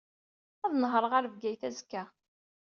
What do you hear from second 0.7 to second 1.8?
nehṛeɣ ɣer Bgayet